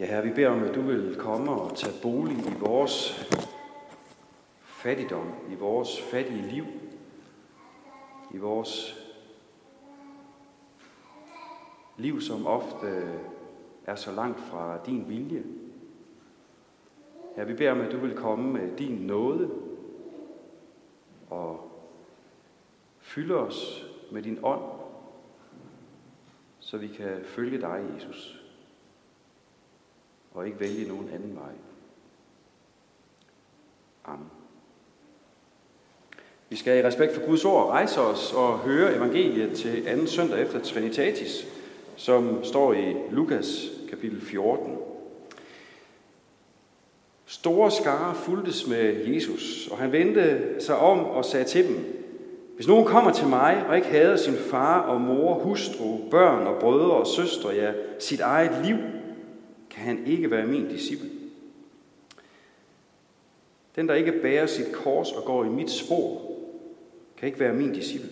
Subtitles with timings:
[0.00, 3.28] Ja, Herre, vi beder om, at du vil komme og tage bolig i vores
[4.60, 6.64] fattigdom, i vores fattige liv,
[8.30, 9.00] i vores
[11.96, 13.18] liv, som ofte
[13.86, 15.44] er så langt fra din vilje.
[17.36, 19.50] Ja, vi beder om, at du vil komme med din nåde
[21.30, 21.70] og
[23.00, 24.62] fylde os med din ånd,
[26.58, 28.43] så vi kan følge dig, Jesus
[30.34, 31.52] og ikke vælge nogen anden vej.
[34.04, 34.30] Amen.
[36.48, 40.42] Vi skal i respekt for Guds ord rejse os og høre evangeliet til anden søndag
[40.42, 41.46] efter Trinitatis,
[41.96, 44.76] som står i Lukas kapitel 14.
[47.26, 52.04] Store skare fuldtes med Jesus, og han vendte sig om og sagde til dem,
[52.54, 56.60] hvis nogen kommer til mig og ikke hader sin far og mor, hustru, børn og
[56.60, 58.76] brødre og søstre, ja, sit eget liv,
[59.74, 61.08] kan han ikke være min disciple.
[63.76, 66.22] Den, der ikke bærer sit kors og går i mit spor,
[67.16, 68.08] kan ikke være min disciple.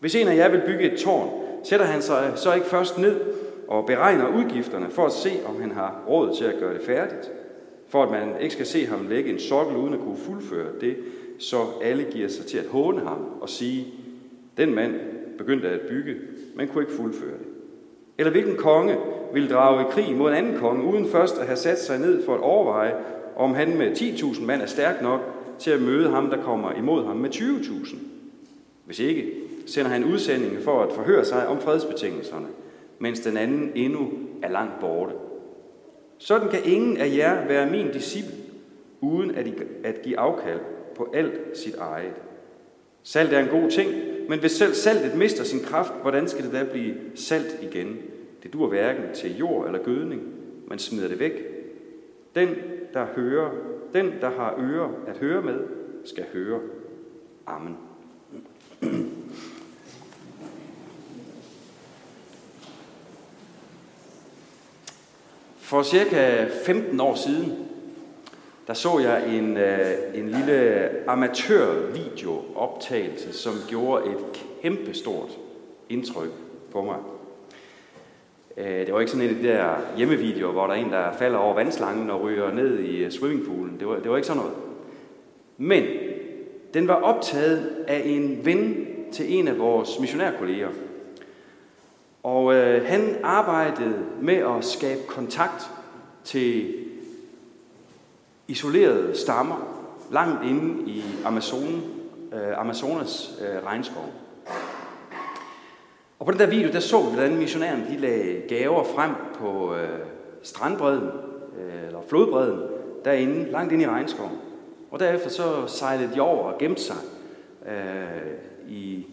[0.00, 1.30] Hvis en af jer vil bygge et tårn,
[1.64, 3.20] sætter han sig så ikke først ned
[3.68, 7.30] og beregner udgifterne for at se, om han har råd til at gøre det færdigt.
[7.88, 10.96] For at man ikke skal se ham lægge en sokkel uden at kunne fuldføre det,
[11.38, 13.86] så alle giver sig til at håne ham og sige,
[14.56, 14.94] den mand
[15.38, 16.16] begyndte at bygge,
[16.54, 17.57] men kunne ikke fuldføre det.
[18.18, 18.96] Eller hvilken konge
[19.32, 22.24] vil drage i krig mod en anden konge, uden først at have sat sig ned
[22.24, 22.94] for at overveje,
[23.36, 25.20] om han med 10.000 mand er stærk nok
[25.58, 27.96] til at møde ham, der kommer imod ham med 20.000.
[28.86, 29.32] Hvis ikke,
[29.66, 32.46] sender han udsendinge for at forhøre sig om fredsbetingelserne,
[32.98, 34.08] mens den anden endnu
[34.42, 35.12] er langt borte.
[36.18, 38.34] Sådan kan ingen af jer være min disciple,
[39.00, 39.34] uden
[39.84, 40.60] at give afkald
[40.96, 42.12] på alt sit eget.
[43.02, 43.90] Salt er en god ting,
[44.28, 47.96] men hvis selv saltet mister sin kraft, hvordan skal det da blive salt igen?
[48.42, 50.22] Det dur hverken til jord eller gødning,
[50.66, 51.32] man smider det væk.
[52.34, 52.48] Den,
[52.94, 53.50] der hører,
[53.92, 55.60] den, der har ører at høre med,
[56.04, 56.60] skal høre.
[57.46, 57.76] Amen.
[65.56, 67.67] For cirka 15 år siden,
[68.68, 74.16] der så jeg en, øh, en lille amatørvideooptagelse, som gjorde et
[74.62, 75.38] kæmpestort
[75.88, 76.30] indtryk
[76.72, 76.96] på mig.
[78.56, 81.12] Øh, det var ikke sådan en af de der hjemmevideoer, hvor der er en, der
[81.12, 83.76] falder over vandslangen og ryger ned i øh, swimmingpoolen.
[83.78, 84.56] Det var, det var ikke sådan noget.
[85.56, 85.84] Men
[86.74, 90.68] den var optaget af en ven til en af vores missionærkolleger.
[92.22, 95.70] Og øh, han arbejdede med at skabe kontakt
[96.24, 96.74] til
[98.48, 99.56] isolerede stammer
[100.12, 101.82] langt inde i Amazon,
[102.32, 104.12] øh, Amazonas øh, regnskov.
[106.18, 109.74] Og på den der video, der så vi, hvordan missionæren de lagde gaver frem på
[109.74, 109.98] øh,
[110.42, 111.08] strandbredden,
[111.58, 112.60] øh, eller flodbredden,
[113.04, 114.38] derinde, langt inde i regnskoven.
[114.90, 116.96] Og derefter så sejlede de over og gemte sig
[117.66, 118.32] øh,
[118.68, 119.06] i,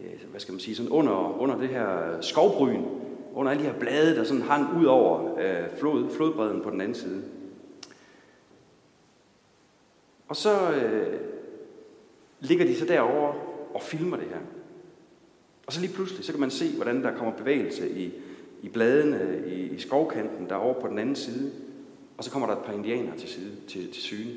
[0.00, 2.82] øh, hvad skal man sige, sådan under, under det her skovbryn,
[3.34, 6.80] under alle de her blade, der sådan hang ud over øh, flod, flodbredden på den
[6.80, 7.22] anden side.
[10.32, 11.20] Og så øh,
[12.40, 13.34] ligger de så derovre
[13.74, 14.38] og filmer det her.
[15.66, 18.12] Og så lige pludselig, så kan man se, hvordan der kommer bevægelse i,
[18.62, 21.52] i bladene, i, i skovkanten, der over på den anden side.
[22.18, 24.32] Og så kommer der et par indianere til, side, til, til syne.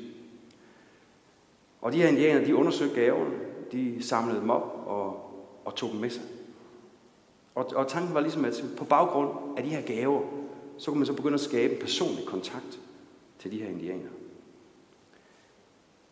[1.80, 3.36] Og de her indianere, de undersøgte gaverne.
[3.72, 5.30] De samlede dem op og,
[5.64, 6.22] og tog dem med sig.
[7.54, 10.22] Og, og tanken var ligesom, at på baggrund af de her gaver,
[10.78, 12.80] så kunne man så begynde at skabe en personlig kontakt
[13.38, 14.25] til de her indianere.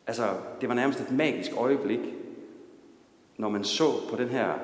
[0.06, 2.00] Altså, det var nærmest et magisk øjeblik,
[3.37, 4.54] når man så på den her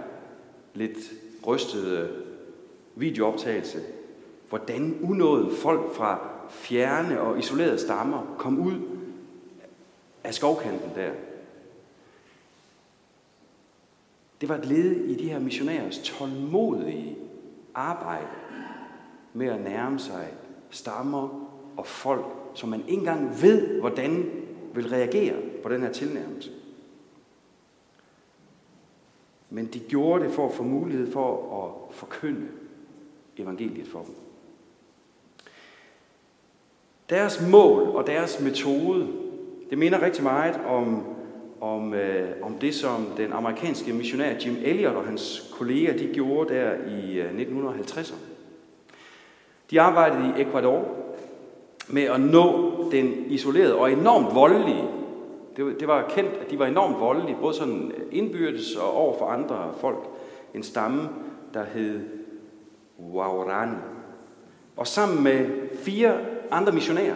[0.74, 0.98] lidt
[1.46, 2.24] rystede
[2.94, 3.80] videooptagelse,
[4.48, 8.80] hvordan unåede folk fra fjerne og isolerede stammer kom ud
[10.24, 11.10] af skovkanten der.
[14.40, 17.16] Det var et led i de her missionærers tålmodige
[17.74, 18.26] arbejde
[19.32, 20.28] med at nærme sig
[20.70, 24.30] stammer og folk, som man ikke engang ved, hvordan
[24.74, 26.50] vil reagere på den her tilnærmelse.
[29.50, 32.48] Men de gjorde det for at få mulighed for at forkynde
[33.38, 34.14] evangeliet for dem.
[37.10, 39.08] Deres mål og deres metode,
[39.70, 41.04] det minder rigtig meget om,
[41.60, 46.54] om, øh, om det, som den amerikanske missionær Jim Elliot og hans kolleger de gjorde
[46.54, 48.14] der i øh, 1950'erne.
[49.70, 50.99] De arbejdede i Ecuador
[51.92, 54.84] med at nå den isolerede og enormt voldelige.
[55.56, 59.18] Det, det var kendt, at de var enormt voldelige, både sådan øh, indbyrdes og over
[59.18, 60.08] for andre folk.
[60.54, 61.08] En stamme,
[61.54, 62.00] der hed
[63.12, 63.76] Waurani.
[64.76, 66.18] Og sammen med fire
[66.50, 67.14] andre missionærer,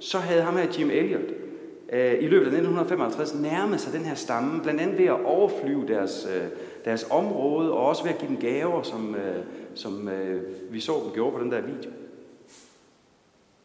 [0.00, 1.30] så havde ham her Jim Elliot
[1.92, 5.86] øh, i løbet af 1955 nærmet sig den her stamme, blandt andet ved at overflyve
[5.88, 6.42] deres, øh,
[6.84, 9.44] deres område, og også ved at give dem gaver, som, øh,
[9.74, 11.90] som øh, vi så dem gjorde på den der video.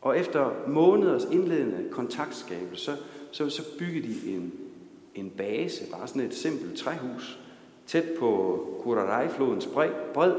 [0.01, 2.98] Og efter måneders indledende kontaktskabelse, så,
[3.31, 4.54] så, så byggede de en,
[5.16, 7.40] en base, bare sådan et simpelt træhus,
[7.88, 9.69] tæt på Kurarai-flodens
[10.13, 10.34] bred,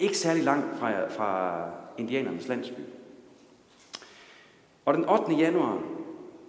[0.00, 1.62] ikke særlig langt fra, fra
[1.98, 2.80] indianernes landsby.
[4.84, 5.32] Og den 8.
[5.32, 5.74] januar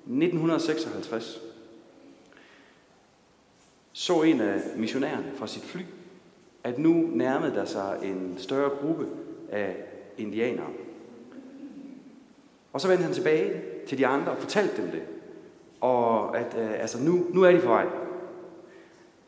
[0.05, 1.41] 1956
[3.93, 5.81] så en af missionærerne fra sit fly,
[6.63, 9.07] at nu nærmede der sig en større gruppe
[9.51, 9.75] af
[10.17, 10.69] indianere.
[12.73, 15.01] Og så vendte han tilbage til de andre og fortalte dem det.
[15.81, 17.85] Og at øh, altså nu, nu er de på vej.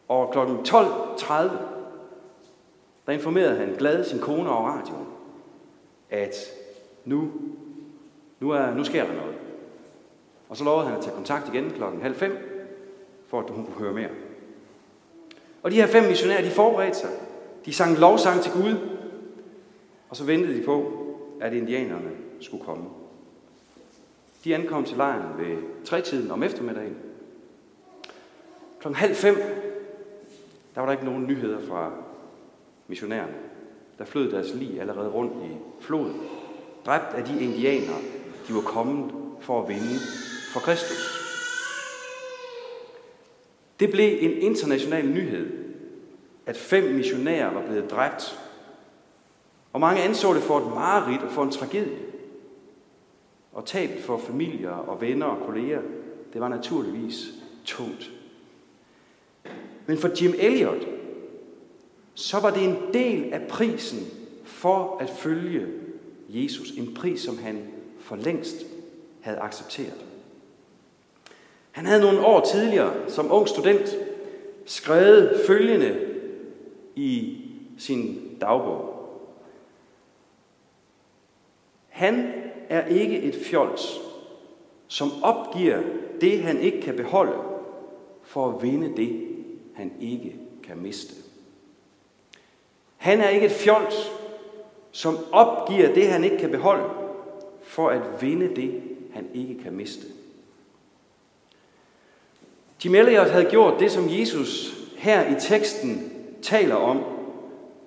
[0.07, 0.38] Og kl.
[0.38, 1.33] 12.30,
[3.06, 5.07] der informerede han glad sin kone over radioen,
[6.09, 6.36] at
[7.06, 7.31] nu,
[8.39, 9.36] nu, er, nu sker der noget.
[10.50, 12.38] Og så lovede han at tage kontakt igen klokken halv fem,
[13.27, 14.09] for at hun kunne høre mere.
[15.63, 17.09] Og de her fem missionærer, de forberedte sig.
[17.65, 18.75] De sang lovsang til Gud,
[20.09, 20.91] og så ventede de på,
[21.41, 22.86] at indianerne skulle komme.
[24.45, 26.97] De ankom til lejren ved tretiden om eftermiddagen.
[28.80, 29.36] Klokken halv fem,
[30.75, 31.92] der var der ikke nogen nyheder fra
[32.88, 33.33] missionærerne.
[33.97, 36.21] Der flød deres lig allerede rundt i floden.
[36.86, 37.97] Dræbt af de indianere,
[38.47, 39.12] de var kommet
[39.42, 40.00] for at vinde
[40.53, 41.21] for Kristus.
[43.80, 45.51] Det blev en international nyhed,
[46.45, 48.39] at fem missionærer var blevet dræbt.
[49.74, 52.14] Og mange anså det for et mareridt og for en tragedie.
[53.56, 55.81] Og tabet for familier og venner og kolleger,
[56.34, 57.28] det var naturligvis
[57.66, 58.12] tungt.
[59.86, 60.88] Men for Jim Elliot,
[62.13, 64.00] så var det en del af prisen
[64.44, 65.68] for at følge
[66.30, 66.72] Jesus.
[66.72, 67.68] En pris, som han
[68.00, 68.56] for længst
[69.22, 70.06] havde accepteret.
[71.72, 73.98] Han havde nogle år tidligere, som ung student,
[74.66, 76.08] skrevet følgende
[76.96, 77.42] i
[77.78, 78.92] sin dagbog.
[81.88, 82.44] Han
[82.75, 84.00] er ikke et fjols,
[84.88, 85.81] som opgiver
[86.22, 87.38] det, han ikke kan beholde,
[88.24, 89.27] for at vinde det,
[89.75, 91.16] han ikke kan miste.
[92.98, 94.12] Han er ikke et fjols,
[94.92, 96.83] som opgiver det, han ikke kan beholde,
[97.63, 98.81] for at vinde det,
[99.13, 100.07] han ikke kan miste.
[102.86, 106.12] Jim Elliot havde gjort det, som Jesus her i teksten
[106.42, 107.04] taler om.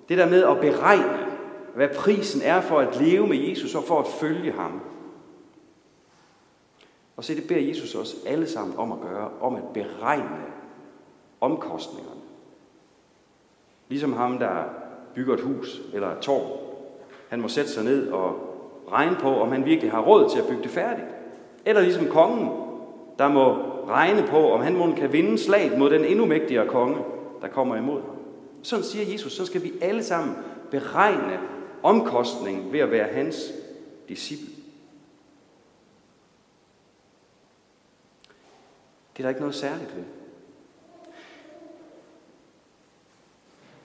[0.09, 1.28] Det der med at beregne,
[1.75, 4.81] hvad prisen er for at leve med Jesus og for at følge ham.
[7.17, 10.45] Og se, det beder Jesus os alle sammen om at gøre, om at beregne
[11.41, 12.21] omkostningerne.
[13.89, 14.63] Ligesom ham, der
[15.15, 16.59] bygger et hus eller et tårn.
[17.29, 18.35] Han må sætte sig ned og
[18.91, 21.07] regne på, om han virkelig har råd til at bygge det færdigt.
[21.65, 22.49] Eller ligesom kongen,
[23.19, 23.55] der må
[23.87, 26.97] regne på, om han må kan vinde slaget mod den endnu mægtigere konge,
[27.41, 28.15] der kommer imod ham.
[28.63, 30.35] Sådan siger Jesus, så skal vi alle sammen
[30.71, 31.39] beregne
[31.83, 33.53] omkostning ved at være hans
[34.09, 34.53] disciple.
[39.17, 40.03] Det er der ikke noget særligt ved.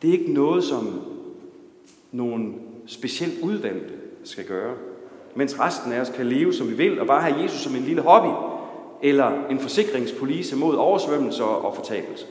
[0.02, 1.02] Det er ikke noget, som
[2.12, 2.54] nogle
[2.86, 3.94] specielt udvalgte
[4.24, 4.76] skal gøre,
[5.34, 7.82] mens resten af os kan leve, som vi vil, og bare have Jesus som en
[7.82, 8.28] lille hobby,
[9.02, 12.26] eller en forsikringspolice mod oversvømmelser og fortabelse.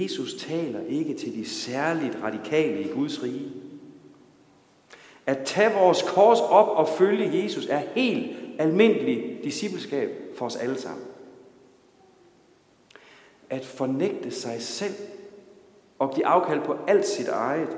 [0.00, 3.52] Jesus taler ikke til de særligt radikale i Guds rige.
[5.26, 10.78] At tage vores kors op og følge Jesus er helt almindelig discipleskab for os alle
[10.78, 11.06] sammen.
[13.50, 14.94] At fornægte sig selv
[15.98, 17.76] og give afkald på alt sit eget,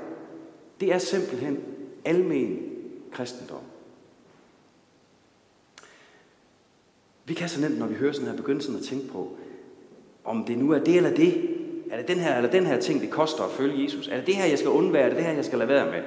[0.79, 1.63] det er simpelthen
[2.05, 2.71] almen
[3.11, 3.61] kristendom.
[7.25, 9.37] Vi kan så nemt, når vi hører sådan her, begynde sådan at tænke på,
[10.23, 11.54] om det nu er det eller det.
[11.91, 14.07] Er det den her eller den her ting, det koster at følge Jesus?
[14.07, 15.03] Er det det her, jeg skal undvære?
[15.03, 16.03] Er det det her, jeg skal lade være med?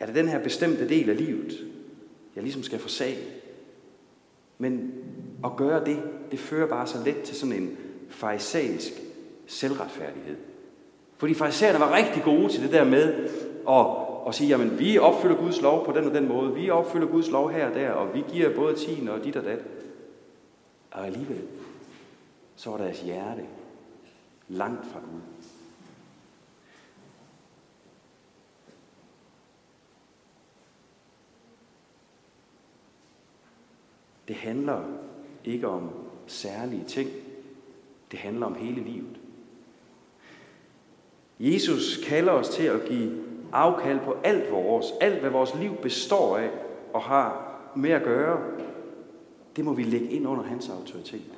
[0.00, 1.66] Er det den her bestemte del af livet,
[2.34, 3.18] jeg ligesom skal forsage?
[4.58, 4.92] Men
[5.44, 7.76] at gøre det, det fører bare så let til sådan en
[8.08, 8.92] farisæisk
[9.46, 10.36] selvretfærdighed.
[11.18, 13.28] Fordi farisæerne var rigtig gode til det der med
[13.68, 17.06] at at sige, jamen vi opfylder Guds lov på den og den måde, vi opfylder
[17.06, 19.58] Guds lov her og der, og vi giver både tiende og dit og dat.
[20.90, 21.40] Og alligevel,
[22.56, 23.42] så var deres hjerte
[24.48, 25.20] langt fra Gud.
[34.28, 34.82] Det handler
[35.44, 35.90] ikke om
[36.26, 37.10] særlige ting.
[38.10, 39.16] Det handler om hele livet.
[41.40, 46.36] Jesus kalder os til at give afkald på alt vores, alt hvad vores liv består
[46.36, 46.50] af
[46.92, 48.42] og har med at gøre,
[49.56, 51.32] det må vi lægge ind under hans autoritet.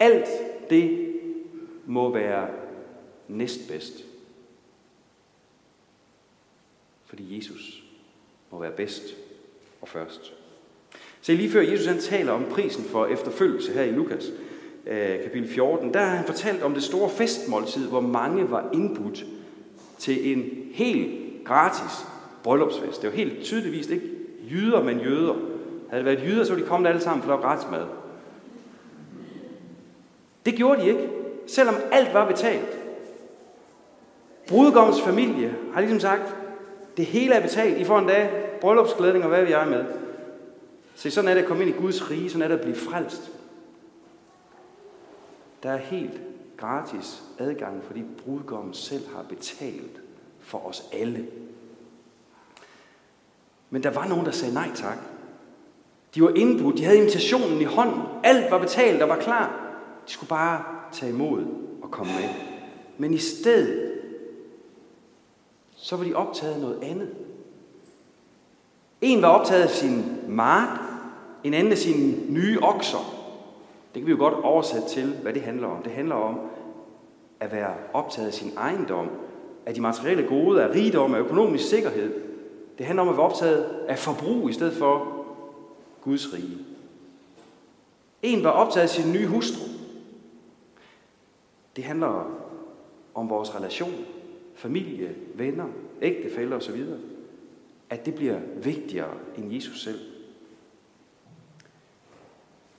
[0.00, 0.28] Alt
[0.70, 1.03] det
[1.86, 2.48] må være
[3.28, 4.04] næstbedst.
[7.04, 7.84] Fordi Jesus
[8.50, 9.02] må være bedst
[9.80, 10.32] og først.
[11.20, 14.32] Se, lige før Jesus han taler om prisen for efterfølgelse her i Lukas
[14.86, 19.24] øh, kapitel 14, der har han fortalt om det store festmåltid, hvor mange var indbudt
[19.98, 22.06] til en helt gratis
[22.42, 23.02] bryllupsfest.
[23.02, 24.10] Det var helt tydeligvis ikke
[24.50, 25.34] jyder, men jøder.
[25.90, 27.86] Havde det været jyder, så ville de kommet alle sammen, for der var gratis mad.
[30.46, 31.08] Det gjorde de ikke,
[31.46, 32.78] selvom alt var betalt.
[34.48, 36.34] Brudgommens familie har ligesom sagt,
[36.96, 37.78] det hele er betalt.
[37.78, 39.84] I får en dag bryllupsklædning og hvad vi er med.
[40.94, 42.76] Se, sådan er det at komme ind i Guds rige, sådan er det at blive
[42.76, 43.30] frelst.
[45.62, 46.20] Der er helt
[46.56, 50.00] gratis adgang, fordi brudgommen selv har betalt
[50.40, 51.26] for os alle.
[53.70, 54.98] Men der var nogen, der sagde nej tak.
[56.14, 58.02] De var indbudt, de havde invitationen i hånden.
[58.24, 59.60] Alt var betalt og var klar.
[60.06, 61.44] De skulle bare tage imod
[61.82, 62.28] og komme med.
[62.98, 63.92] Men i stedet,
[65.76, 67.08] så var de optaget af noget andet.
[69.00, 70.80] En var optaget af sin mark,
[71.44, 73.14] en anden af sine nye okser.
[73.94, 75.82] Det kan vi jo godt oversætte til, hvad det handler om.
[75.82, 76.40] Det handler om
[77.40, 79.08] at være optaget af sin ejendom,
[79.66, 82.14] af de materielle gode, af rigdom, af økonomisk sikkerhed.
[82.78, 85.24] Det handler om at være optaget af forbrug i stedet for
[86.02, 86.58] Guds rige.
[88.22, 89.64] En var optaget af sin nye hustru.
[91.76, 92.40] Det handler
[93.14, 93.94] om vores relation,
[94.54, 95.66] familie, venner,
[96.02, 96.84] ægtefæller osv.
[97.90, 100.00] At det bliver vigtigere end Jesus selv.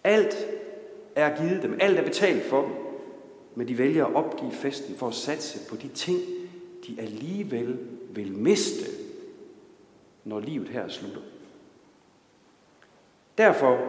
[0.03, 0.35] Alt
[1.15, 2.71] er givet dem, alt er betalt for dem,
[3.55, 6.19] men de vælger at opgive festen for at satse på de ting,
[6.87, 8.91] de alligevel vil miste,
[10.23, 11.21] når livet her slutter.
[13.37, 13.79] Derfor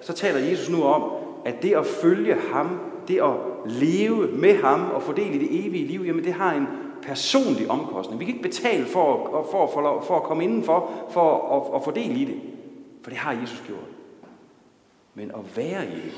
[0.00, 1.12] så taler Jesus nu om,
[1.44, 5.66] at det at følge ham, det at leve med ham og få del i det
[5.66, 6.66] evige liv, jamen det har en
[7.02, 8.20] personlig omkostning.
[8.20, 11.84] Vi kan ikke betale for, at, for, for, for at komme indenfor, for at, at
[11.84, 12.40] få del i det.
[13.02, 13.88] For det har Jesus gjort.
[15.14, 16.12] Men at være i det,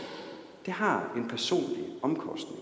[0.67, 2.61] det har en personlig omkostning.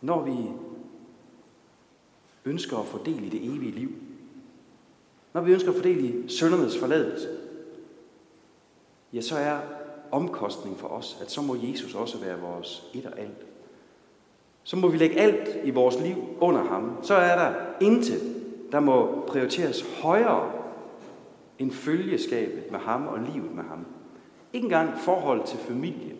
[0.00, 0.36] Når vi
[2.44, 3.90] ønsker at få del i det evige liv,
[5.32, 7.28] når vi ønsker at fordele i søndernes forladelse,
[9.12, 9.58] ja, så er
[10.10, 13.46] omkostning for os, at så må Jesus også være vores et og alt.
[14.62, 16.98] Så må vi lægge alt i vores liv under ham.
[17.02, 18.20] Så er der intet,
[18.72, 20.52] der må prioriteres højere
[21.58, 23.86] end følgeskabet med ham og livet med ham.
[24.52, 26.16] Ikke engang forhold til familie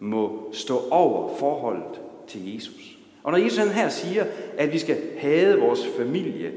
[0.00, 2.98] må stå over forholdet til Jesus.
[3.24, 4.24] Og når Jesus her siger,
[4.56, 6.52] at vi skal hade vores familie,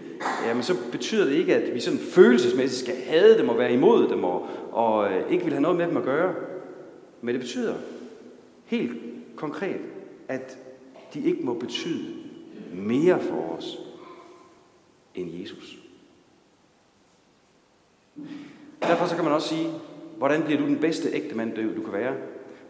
[0.47, 4.09] jamen så betyder det ikke, at vi sådan følelsesmæssigt skal hade dem og være imod
[4.09, 6.35] dem og, og øh, ikke vil have noget med dem at gøre.
[7.21, 7.75] Men det betyder
[8.65, 8.91] helt
[9.35, 9.79] konkret,
[10.27, 10.57] at
[11.13, 12.05] de ikke må betyde
[12.73, 13.79] mere for os
[15.15, 15.77] end Jesus.
[18.81, 19.69] Derfor så kan man også sige,
[20.17, 22.15] hvordan bliver du den bedste ægte mand, du kan være?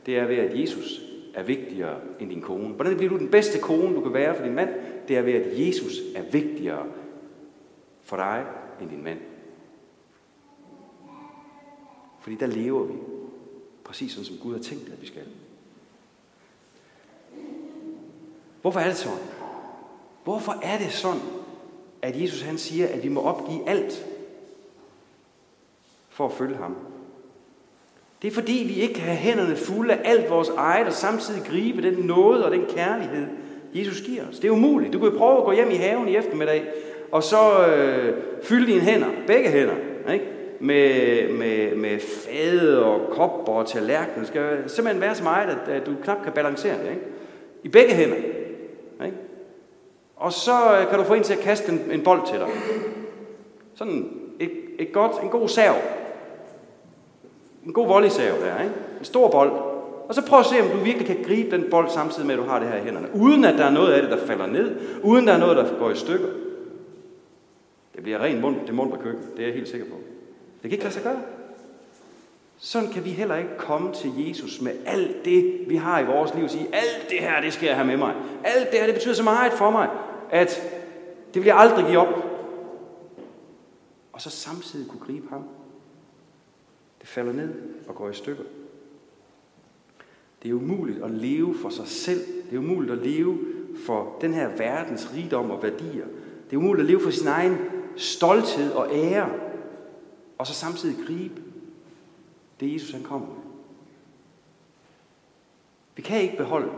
[0.06, 1.02] Det er ved, at Jesus
[1.38, 2.74] er vigtigere end din kone.
[2.74, 4.70] Hvordan bliver du den bedste kone, du kan være for din mand?
[5.08, 6.86] Det er ved, at Jesus er vigtigere
[8.04, 8.46] for dig
[8.82, 9.20] end din mand.
[12.20, 12.94] Fordi der lever vi
[13.84, 15.24] præcis sådan, som Gud har tænkt, at vi skal.
[18.62, 19.18] Hvorfor er det sådan?
[20.24, 21.22] Hvorfor er det sådan,
[22.02, 24.06] at Jesus han siger, at vi må opgive alt
[26.10, 26.76] for at følge ham?
[28.22, 31.42] Det er fordi, vi ikke kan have hænderne fulde af alt vores eget, og samtidig
[31.50, 33.28] gribe den nåde og den kærlighed,
[33.74, 34.40] Jesus giver os.
[34.40, 34.94] Det er umuligt.
[34.94, 36.64] Du kan prøve at gå hjem i haven i eftermiddag,
[37.12, 39.74] og så øh, fylde dine hænder, begge hænder,
[40.14, 40.26] ikke?
[40.60, 44.20] Med, med, med fade og kopper og tallerkener.
[44.20, 46.90] Det skal simpelthen være så meget, at, at du knap kan balancere det.
[46.90, 47.02] Ikke?
[47.64, 48.16] I begge hænder.
[49.06, 49.18] Ikke?
[50.16, 52.48] Og så øh, kan du få en til at kaste en, en bold til dig.
[53.76, 54.10] Sådan
[54.40, 55.76] et, et godt, en god serv
[57.68, 58.76] en god volleysav der, ikke?
[59.00, 59.52] En stor bold.
[60.08, 62.40] Og så prøv at se, om du virkelig kan gribe den bold samtidig med, at
[62.40, 63.08] du har det her i hænderne.
[63.14, 64.76] Uden at der er noget af det, der falder ned.
[65.04, 66.28] Uden at der er noget, der går i stykker.
[67.96, 69.24] Det bliver ren mund, det mund på køkken.
[69.36, 69.96] Det er jeg helt sikker på.
[70.62, 71.20] Det kan ikke lade sig gøre.
[72.58, 76.34] Sådan kan vi heller ikke komme til Jesus med alt det, vi har i vores
[76.36, 76.44] liv.
[76.44, 78.14] Og sige, alt det her, det skal jeg have med mig.
[78.44, 79.90] Alt det her, det betyder så meget for mig,
[80.32, 80.62] at
[81.34, 82.24] det vil jeg aldrig give op.
[84.14, 85.44] Og så samtidig kunne gribe ham
[87.08, 87.54] det falder ned
[87.88, 88.44] og går i stykker.
[90.44, 92.20] Det er umuligt at leve for sig selv.
[92.50, 93.38] Det er umuligt at leve
[93.86, 96.06] for den her verdens rigdom og værdier.
[96.50, 97.58] Det er umuligt at leve for sin egen
[97.96, 99.30] stolthed og ære,
[100.38, 101.42] og så samtidig gribe
[102.60, 103.44] det Jesus han kommer med.
[105.96, 106.72] Vi kan ikke beholde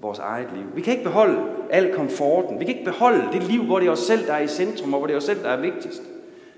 [0.00, 0.66] vores eget liv.
[0.74, 2.60] Vi kan ikke beholde al komforten.
[2.60, 4.94] Vi kan ikke beholde det liv, hvor det er os selv, der er i centrum,
[4.94, 6.02] og hvor det er os selv, der er vigtigst.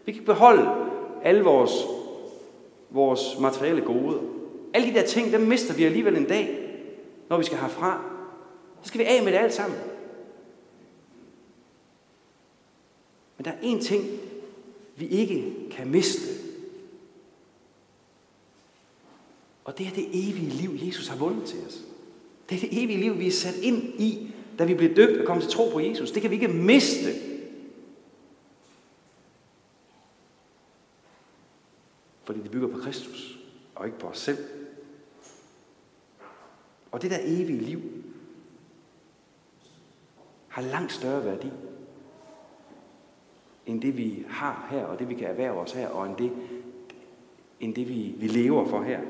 [0.04, 0.70] Vi kan ikke beholde
[1.22, 1.97] alle vores,
[2.90, 4.20] vores materielle gode.
[4.74, 6.74] Alle de der ting, dem mister vi alligevel en dag,
[7.28, 8.04] når vi skal herfra.
[8.82, 9.78] Så skal vi af med det alt sammen.
[13.36, 14.04] Men der er én ting,
[14.96, 16.38] vi ikke kan miste.
[19.64, 21.82] Og det er det evige liv, Jesus har vundet til os.
[22.48, 25.26] Det er det evige liv, vi er sat ind i, da vi blev døbt og
[25.26, 26.10] kom til tro på Jesus.
[26.10, 27.12] Det kan vi ikke miste.
[32.24, 33.38] Fordi det bygger på Kristus,
[33.74, 34.38] og ikke på os selv.
[36.90, 37.80] Og det der evige liv
[40.48, 41.50] har langt større værdi,
[43.66, 46.32] end det vi har her, og det vi kan erhverve os her, og end det,
[47.60, 49.00] end det vi, vi lever for her.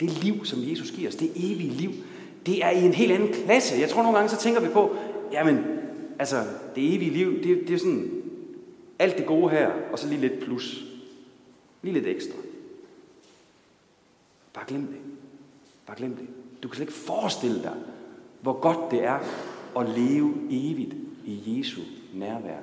[0.00, 1.90] Det liv, som Jesus giver os, det evige liv,
[2.46, 3.80] det er i en helt anden klasse.
[3.80, 4.96] Jeg tror nogle gange, så tænker vi på,
[5.32, 5.64] jamen,
[6.18, 6.36] altså,
[6.74, 8.22] det evige liv, det, det er sådan
[8.98, 10.84] alt det gode her, og så lige lidt plus.
[11.82, 12.34] Lige lidt ekstra.
[14.60, 15.00] Bare glem det.
[15.86, 16.26] Bare glem det.
[16.62, 17.74] Du kan slet ikke forestille dig,
[18.40, 19.18] hvor godt det er
[19.78, 21.80] at leve evigt i Jesu
[22.14, 22.58] nærvær.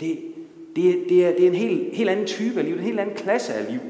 [0.00, 0.34] Det,
[0.76, 3.16] det, det, er, det er en helt, helt anden type af liv, en helt anden
[3.16, 3.80] klasse af liv.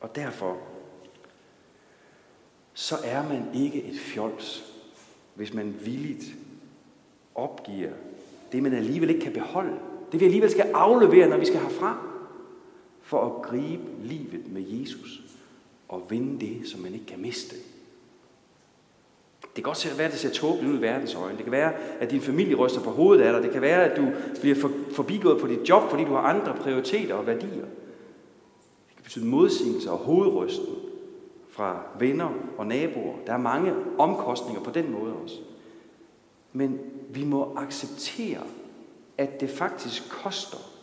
[0.00, 0.56] Og derfor,
[2.74, 4.74] så er man ikke et fjols,
[5.34, 6.24] hvis man villigt
[7.34, 7.92] opgiver
[8.52, 9.78] det, man alligevel ikke kan beholde.
[10.12, 12.05] Det vi alligevel skal aflevere, når vi skal herfra,
[13.06, 15.22] for at gribe livet med Jesus
[15.88, 17.56] og vinde det, som man ikke kan miste.
[19.40, 21.36] Det kan godt være, at det ser tåbeligt ud i verdens øjne.
[21.36, 23.42] Det kan være, at din familie ryster på hovedet af dig.
[23.42, 24.08] Det kan være, at du
[24.40, 24.56] bliver
[24.92, 27.64] forbigået på dit job, fordi du har andre prioriteter og værdier.
[28.88, 30.74] Det kan betyde modsigelse og hovedrysten
[31.50, 33.16] fra venner og naboer.
[33.26, 35.36] Der er mange omkostninger på den måde også.
[36.52, 38.42] Men vi må acceptere,
[39.18, 40.75] at det faktisk koster.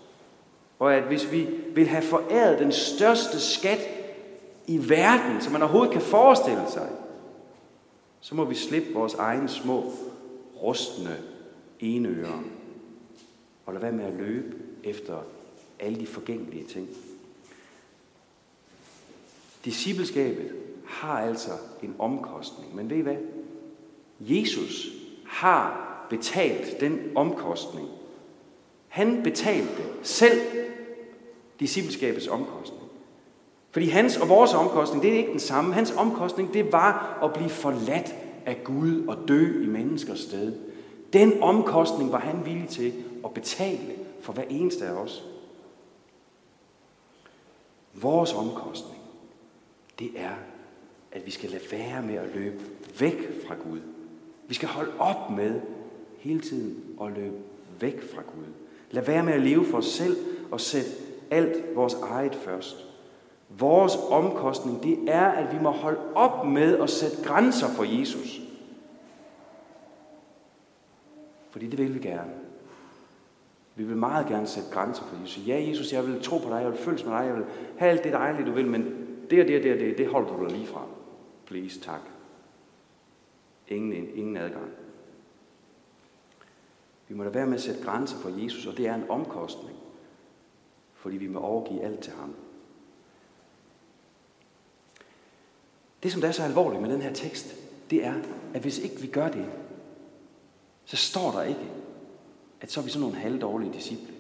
[0.80, 3.80] Og at hvis vi vil have foræret den største skat
[4.68, 6.90] i verden, som man overhovedet kan forestille sig,
[8.22, 9.92] så må vi slippe vores egne små,
[10.64, 11.18] rustne
[11.80, 12.44] enører
[13.66, 15.18] og lade være med at løbe efter
[15.80, 16.90] alle de forgængelige ting.
[19.66, 20.52] Discipleskabet
[20.86, 21.52] har altså
[21.84, 23.18] en omkostning, men ved I hvad?
[24.20, 24.88] Jesus
[25.26, 27.88] har betalt den omkostning.
[28.94, 30.42] Han betalte selv
[31.60, 32.84] discipleskabets omkostning.
[33.72, 35.74] Fordi hans og vores omkostning, det er ikke den samme.
[35.74, 40.54] Hans omkostning, det var at blive forladt af Gud og dø i menneskers sted.
[41.14, 42.94] Den omkostning var han villig til
[43.26, 45.24] at betale for hver eneste af os.
[47.94, 49.02] Vores omkostning,
[50.00, 50.36] det er,
[51.12, 52.64] at vi skal lade være med at løbe
[53.00, 53.80] væk fra Gud.
[54.48, 55.62] Vi skal holde op med
[56.18, 57.36] hele tiden at løbe
[57.80, 58.63] væk fra Gud.
[58.94, 60.18] Lad være med at leve for os selv
[60.52, 60.90] og sætte
[61.32, 62.86] alt vores eget først.
[63.50, 68.42] Vores omkostning, det er, at vi må holde op med at sætte grænser for Jesus.
[71.52, 72.32] Fordi det vil vi gerne.
[73.76, 75.48] Vi vil meget gerne sætte grænser for Jesus.
[75.48, 77.46] Ja, Jesus, jeg vil tro på dig, jeg vil følges med dig, jeg vil
[77.78, 78.82] have alt det dejlige, du vil, men
[79.30, 80.82] det og det og det, det, det holder du dig lige fra.
[81.46, 82.02] Please, tak.
[83.68, 84.83] Ingen, ingen adgang.
[87.08, 89.78] Vi må da være med at sætte grænser for Jesus, og det er en omkostning.
[90.94, 92.36] Fordi vi må overgive alt til ham.
[96.04, 97.56] Det, som der er så alvorligt med den her tekst,
[97.90, 98.14] det er,
[98.54, 99.46] at hvis ikke vi gør det,
[100.86, 101.72] så står der ikke,
[102.62, 104.14] at så er vi sådan nogle halvdårlige disciple.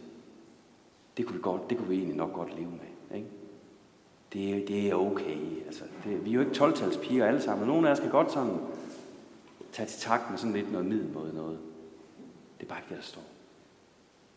[1.17, 3.17] Det kunne vi, godt, det kunne vi egentlig nok godt leve med.
[3.17, 3.27] Ikke?
[4.33, 5.37] Det, det er okay.
[5.65, 7.67] Altså, det, vi er jo ikke 12 piger alle sammen.
[7.67, 8.57] Nogle af os kan godt sådan
[9.71, 11.59] tage til takt med sådan lidt noget middelmåde noget.
[12.63, 13.23] Det er bare ikke det, der står.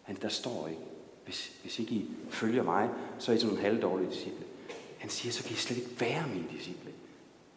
[0.02, 0.82] Han, der står ikke,
[1.24, 4.44] hvis, hvis ikke I følger mig, så er I sådan nogle halvdårlige disciple.
[4.98, 6.92] Han siger, så kan I slet ikke være mine disciple.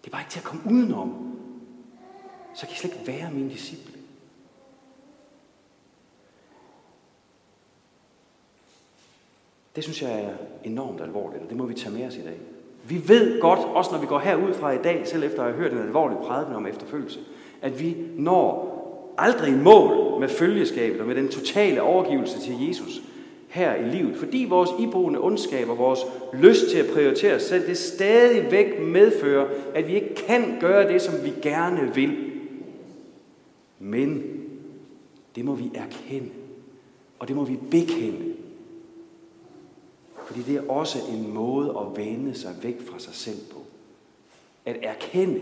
[0.02, 1.40] Det er bare ikke til at komme udenom.
[2.56, 4.00] Så kan I slet ikke være mine disciple.
[9.76, 12.40] Det synes jeg er enormt alvorligt, og det må vi tage med os i dag.
[12.84, 15.62] Vi ved godt, også når vi går herud fra i dag, selv efter at have
[15.62, 17.20] hørt en alvorlig prædiken om efterfølgelse,
[17.62, 18.69] at vi når
[19.20, 23.02] aldrig i mål med følgeskabet og med den totale overgivelse til Jesus,
[23.50, 24.18] her i livet.
[24.18, 26.00] Fordi vores iboende ondskab og vores
[26.34, 31.02] lyst til at prioritere os selv, det stadigvæk medfører, at vi ikke kan gøre det,
[31.02, 32.32] som vi gerne vil.
[33.80, 34.24] Men
[35.36, 36.30] det må vi erkende,
[37.20, 38.34] og det må vi bekende.
[40.26, 43.60] Fordi det er også en måde at vende sig væk fra sig selv på.
[44.66, 45.42] At erkende,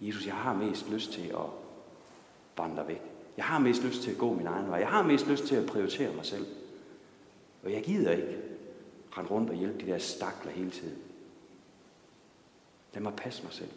[0.00, 1.61] Jesus, jeg har mest lyst til at
[2.56, 3.02] vandrer væk.
[3.36, 4.78] Jeg har mest lyst til at gå min egen vej.
[4.78, 6.46] Jeg har mest lyst til at prioritere mig selv.
[7.62, 8.38] Og jeg gider ikke
[9.18, 10.98] rende rundt og hjælpe de der stakler hele tiden.
[12.94, 13.70] Lad mig passe mig selv.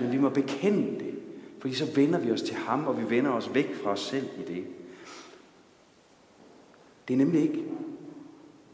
[0.00, 1.14] Men vi må bekende det,
[1.58, 4.26] fordi så vender vi os til ham, og vi vender os væk fra os selv
[4.38, 4.64] i det.
[7.08, 7.64] Det er nemlig ikke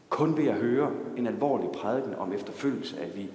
[0.09, 3.29] kun ved at høre en alvorlig prædiken om efterfølgelse, at vi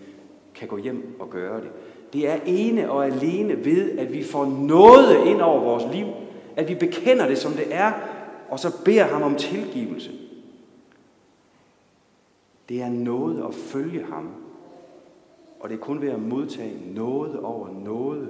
[0.55, 1.71] kan gå hjem og gøre det.
[2.13, 6.07] Det er ene og alene ved, at vi får noget ind over vores liv,
[6.57, 7.93] at vi bekender det, som det er,
[8.49, 10.11] og så beder ham om tilgivelse.
[12.69, 14.29] Det er noget at følge ham,
[15.61, 18.29] og det er kun ved at modtage noget over noget,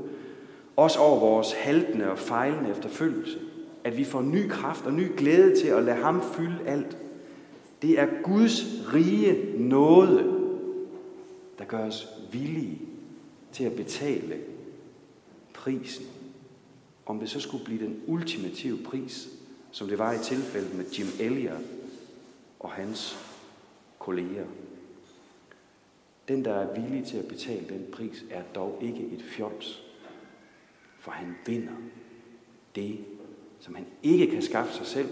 [0.76, 3.38] også over vores haltende og fejlende efterfølgelse,
[3.84, 6.96] at vi får ny kraft og ny glæde til at lade ham fylde alt.
[7.82, 8.64] Det er Guds
[8.94, 10.36] rige nåde,
[11.58, 12.89] der gør os villige
[13.52, 14.40] til at betale
[15.54, 16.06] prisen.
[17.06, 19.28] Om det så skulle blive den ultimative pris,
[19.70, 21.62] som det var i tilfældet med Jim Elliot
[22.60, 23.18] og hans
[23.98, 24.46] kolleger.
[26.28, 29.82] Den, der er villig til at betale den pris, er dog ikke et fjols,
[30.98, 31.72] for han vinder
[32.74, 32.98] det,
[33.60, 35.08] som han ikke kan skaffe sig selv,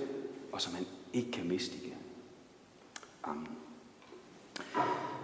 [0.53, 1.99] og som han ikke kan miste igen.
[3.23, 3.49] Amen.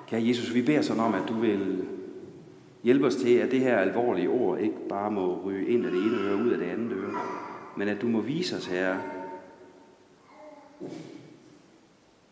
[0.07, 1.89] Kære Jesus, vi beder sådan om, at du vil
[2.85, 6.01] Hjælp os til, at det her alvorlige ord ikke bare må ryge ind af det
[6.01, 7.21] ene øre ud af det andet øre,
[7.77, 9.03] men at du må vise os, Herre,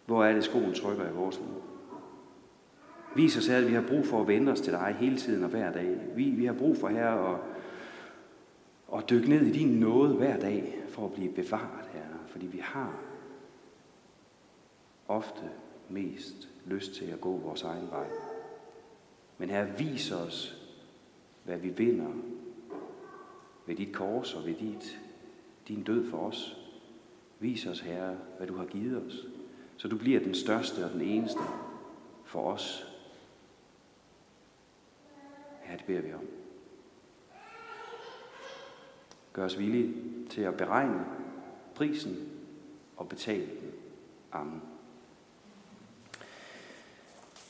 [0.07, 1.63] hvor er det skoen trykker i vores liv.
[3.17, 5.45] Vis os Herre, at vi har brug for at vende os til dig hele tiden
[5.45, 5.97] og hver dag.
[6.15, 7.39] Vi, vi har brug for Herre, at,
[8.99, 12.01] at dykke ned i din nåde hver dag for at blive bevaret her.
[12.27, 12.95] Fordi vi har
[15.09, 15.43] ofte
[15.89, 18.07] mest lyst til at gå vores egen vej.
[19.43, 20.63] Men her vis os,
[21.45, 22.13] hvad vi vinder
[23.67, 25.01] ved dit kors og ved dit,
[25.69, 26.57] din død for os.
[27.39, 29.27] Vis os, Herre, hvad du har givet os,
[29.77, 31.41] så du bliver den største og den eneste
[32.25, 32.87] for os.
[35.63, 36.27] Her det beder vi om.
[39.33, 39.95] Gør os villige
[40.31, 41.05] til at beregne
[41.75, 42.29] prisen
[42.97, 43.73] og betale den.
[44.33, 44.72] Amen.